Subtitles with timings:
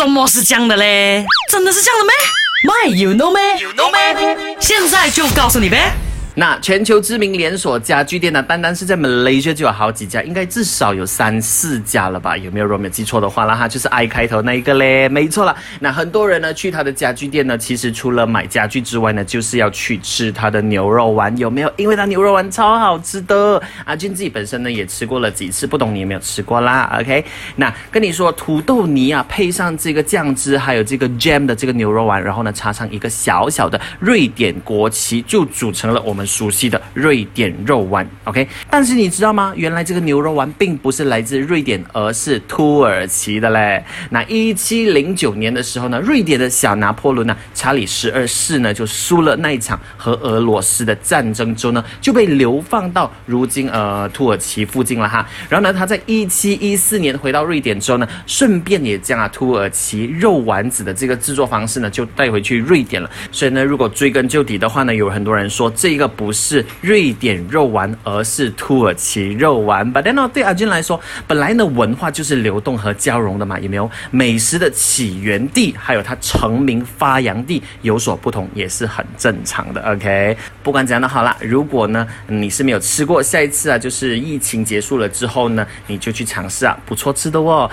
[0.00, 1.22] 什么是这样的嘞？
[1.50, 2.14] 真的是这样的咩
[2.64, 4.56] ？My you know 咩？You know 咩？
[4.58, 5.92] 现在就告诉你呗。
[6.40, 12.34] 那全球知名连锁家具店呢，单单是在 Malaysia 就有好几家，应该至少有三四家了吧？
[12.34, 12.64] 有没有？
[12.64, 15.54] 如果没有记错的话啦哈，就是 I 开头那一个嘞，没错了。
[15.80, 21.70] 那很多人呢去他的家具店呢，其实除了买家具之外呢，就是要去吃他的牛肉丸，有没有？
[21.76, 23.62] 因为他牛肉丸超好吃的。
[23.84, 26.90] 阿俊自己本身呢也吃过了几次，不懂你有没有吃过啦？
[26.98, 27.22] OK，
[27.56, 36.26] 那跟你说，土豆泥啊，配上这个酱汁，还有这个 jam 的这个牛肉丸，然后呢插上一个小小的瑞典国旗，就组成了我们。
[36.30, 39.52] 熟悉的瑞典肉丸，OK，但是你知道吗？
[39.56, 43.84] 原来这个牛肉丸并不是来自瑞典，而是土耳其的嘞。
[44.10, 55.28] 那一七零九年的时候呢，瑞典的小拿破仑呢，查理十二世呢，就输了那一场和俄罗斯的战争之后呢，就被流放到如今呃土耳其附近了哈。
[55.48, 63.10] 然后呢，他在一七一四年回到瑞典之后呢，顺便也将啊土耳其肉丸子的这个制作方式呢，就带回去瑞典了。
[63.32, 66.08] 所以呢，如果追根究底的话呢，有很多人说这个。
[66.20, 69.90] 不是瑞典肉丸，而是土耳其肉丸。
[69.90, 73.90] But then 对阿军来说，本来呢文化就是流动和交融的嘛，有没有？
[74.10, 79.80] 美食的起源地还有它成名发扬地有所不同，也是很正常的。
[79.94, 87.70] OK，不管怎样的好啦，如果呢你是没有吃过，下一次啊就是疫情结束了之后呢，你就去尝试啊，不错吃的哦。